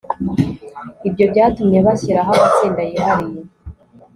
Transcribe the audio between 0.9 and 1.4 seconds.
ibyo